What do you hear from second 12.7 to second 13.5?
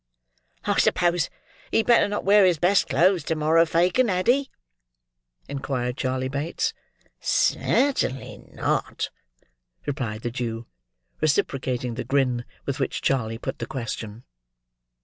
which Charley